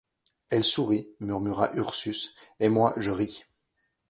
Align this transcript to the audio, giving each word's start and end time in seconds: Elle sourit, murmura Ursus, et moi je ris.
Elle 0.49 0.63
sourit, 0.63 1.07
murmura 1.19 1.71
Ursus, 1.75 2.33
et 2.59 2.69
moi 2.69 2.91
je 2.97 3.11
ris. 3.11 3.43